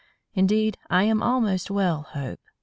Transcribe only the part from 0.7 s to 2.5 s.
I am almost well, Hope.